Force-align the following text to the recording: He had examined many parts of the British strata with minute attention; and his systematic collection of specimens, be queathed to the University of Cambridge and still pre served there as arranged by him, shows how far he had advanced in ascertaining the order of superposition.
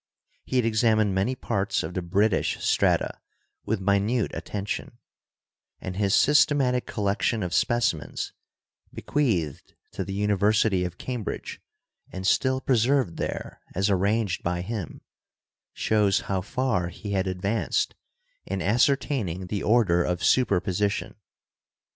He 0.45 0.55
had 0.55 0.65
examined 0.65 1.13
many 1.13 1.35
parts 1.35 1.83
of 1.83 1.93
the 1.93 2.01
British 2.01 2.57
strata 2.63 3.19
with 3.67 3.79
minute 3.79 4.31
attention; 4.33 4.97
and 5.79 5.95
his 5.95 6.15
systematic 6.15 6.87
collection 6.87 7.43
of 7.43 7.53
specimens, 7.53 8.33
be 8.91 9.03
queathed 9.03 9.75
to 9.91 10.03
the 10.03 10.13
University 10.15 10.83
of 10.85 10.97
Cambridge 10.97 11.61
and 12.11 12.25
still 12.25 12.61
pre 12.61 12.77
served 12.77 13.17
there 13.17 13.61
as 13.75 13.91
arranged 13.91 14.41
by 14.41 14.61
him, 14.61 15.01
shows 15.71 16.21
how 16.21 16.41
far 16.41 16.87
he 16.87 17.11
had 17.11 17.27
advanced 17.27 17.93
in 18.47 18.59
ascertaining 18.59 19.45
the 19.45 19.61
order 19.61 20.03
of 20.03 20.23
superposition. 20.23 21.13